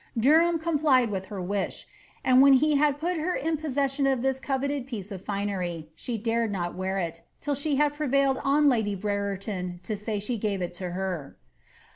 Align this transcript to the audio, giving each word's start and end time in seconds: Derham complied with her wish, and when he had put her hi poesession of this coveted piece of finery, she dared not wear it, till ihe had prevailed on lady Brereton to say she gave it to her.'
Derham 0.19 0.57
complied 0.57 1.11
with 1.11 1.25
her 1.27 1.39
wish, 1.39 1.85
and 2.23 2.41
when 2.41 2.53
he 2.53 2.75
had 2.75 2.97
put 2.99 3.17
her 3.17 3.37
hi 3.39 3.51
poesession 3.55 4.11
of 4.11 4.23
this 4.23 4.39
coveted 4.39 4.87
piece 4.87 5.11
of 5.11 5.23
finery, 5.23 5.91
she 5.95 6.17
dared 6.17 6.51
not 6.51 6.73
wear 6.73 6.97
it, 6.97 7.21
till 7.39 7.53
ihe 7.55 7.77
had 7.77 7.93
prevailed 7.93 8.39
on 8.43 8.67
lady 8.67 8.95
Brereton 8.95 9.79
to 9.83 9.95
say 9.95 10.19
she 10.19 10.39
gave 10.39 10.59
it 10.59 10.73
to 10.73 10.93
her.' 10.93 11.37